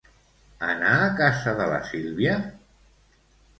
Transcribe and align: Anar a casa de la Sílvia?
Anar 0.67 0.93
a 1.01 1.11
casa 1.19 1.55
de 1.61 1.69
la 1.73 1.79
Sílvia? 1.91 2.41